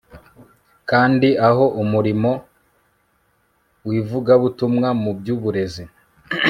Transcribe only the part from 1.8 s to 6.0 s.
umurimo wivugabutumwa mu byuburezi